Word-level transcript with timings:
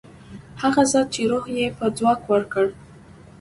هغه 0.61 0.81
ذات 0.91 1.07
چې 1.13 1.21
روح 1.31 1.43
ته 1.49 1.51
یې 1.57 1.67
ځواک 1.97 2.21
ورکړ. 2.31 2.65